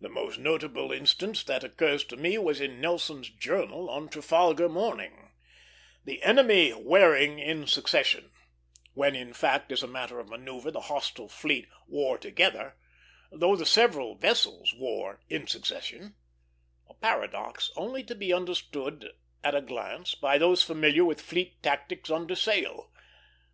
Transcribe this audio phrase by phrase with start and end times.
[0.00, 5.28] The most notable instance that occurs to me was in Nelson's journal on Trafalgar morning,
[6.06, 8.32] "The enemy wearing in succession,"
[8.94, 12.78] when, in fact, as a matter of manoeuvre, the hostile fleet "wore together,"
[13.30, 16.14] though the several vessels wore "in succession;"
[16.88, 19.12] a paradox only to be understood
[19.42, 22.90] at a glance by those familiar with fleet tactics under sail.